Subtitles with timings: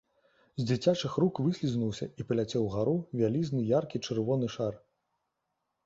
[0.61, 4.73] З дзіцячых рук выслізнуўся і паляцеў угару вялізны яркі чырвоны шар.